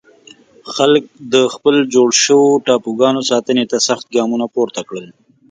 خلک 0.75 1.03
د 1.33 1.35
خپلو 1.53 1.79
جوړ 1.93 2.09
شوو 2.23 2.61
ټاپوګانو 2.65 3.21
ساتنې 3.31 3.63
ته 3.71 3.77
سخت 3.87 4.05
ګامونه 4.15 4.45
پورته 4.53 4.81
کړل. 4.89 5.07